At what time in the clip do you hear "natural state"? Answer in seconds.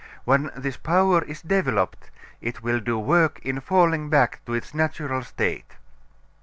4.73-5.75